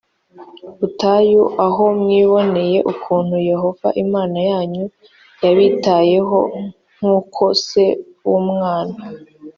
butayu 0.79 1.41
k 1.47 1.51
aho 1.67 1.83
mwiboneye 1.99 2.79
ukuntu 2.93 3.35
yehova 3.49 3.87
imana 4.03 4.37
yanyu 4.49 4.85
yabitayeho 5.43 6.39
l 6.49 6.51
nk 6.95 7.03
uko 7.19 7.43
se 7.67 7.85
w 8.29 8.31
umwana 8.41 8.95